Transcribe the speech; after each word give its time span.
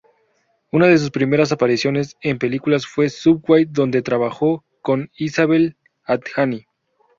Una 0.71 0.87
de 0.87 0.97
sus 0.97 1.11
primeras 1.11 1.51
apariciones 1.51 2.17
en 2.21 2.39
películas 2.39 2.87
fue 2.87 3.07
Subway 3.09 3.65
donde 3.65 4.01
trabajó 4.01 4.65
con 4.81 5.11
Isabelle 5.15 5.75
Adjani 6.05 6.65